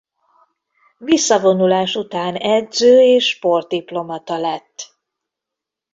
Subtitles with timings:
[0.97, 4.97] Visszavonulás után edző és sport diplomata lett.